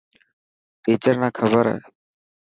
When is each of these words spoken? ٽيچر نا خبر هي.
ٽيچر 0.83 1.15
نا 1.21 1.29
خبر 1.39 1.65
هي. 1.73 1.79